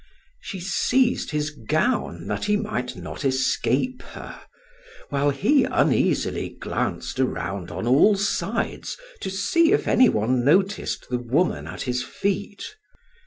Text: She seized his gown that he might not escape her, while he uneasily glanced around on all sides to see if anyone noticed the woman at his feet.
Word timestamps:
She 0.39 0.59
seized 0.59 1.29
his 1.29 1.51
gown 1.51 2.25
that 2.25 2.45
he 2.45 2.57
might 2.57 2.95
not 2.95 3.23
escape 3.23 4.01
her, 4.01 4.41
while 5.09 5.29
he 5.29 5.63
uneasily 5.63 6.57
glanced 6.59 7.19
around 7.19 7.69
on 7.69 7.85
all 7.85 8.15
sides 8.15 8.97
to 9.19 9.29
see 9.29 9.73
if 9.73 9.87
anyone 9.87 10.43
noticed 10.43 11.07
the 11.11 11.19
woman 11.19 11.67
at 11.67 11.83
his 11.83 12.01
feet. 12.01 12.65